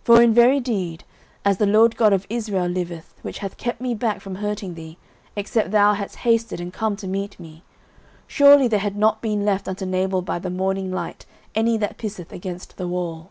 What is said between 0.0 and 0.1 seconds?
09:025:034